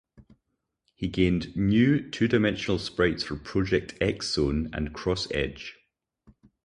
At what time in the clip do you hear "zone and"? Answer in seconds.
4.33-4.95